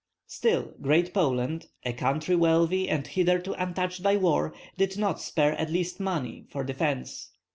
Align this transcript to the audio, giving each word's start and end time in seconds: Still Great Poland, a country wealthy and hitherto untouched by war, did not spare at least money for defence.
Still 0.25 0.73
Great 0.81 1.13
Poland, 1.13 1.67
a 1.85 1.93
country 1.93 2.35
wealthy 2.35 2.89
and 2.89 3.05
hitherto 3.05 3.53
untouched 3.53 4.01
by 4.01 4.17
war, 4.17 4.51
did 4.75 4.97
not 4.97 5.21
spare 5.21 5.53
at 5.59 5.69
least 5.69 5.99
money 5.99 6.43
for 6.49 6.63
defence. 6.63 7.33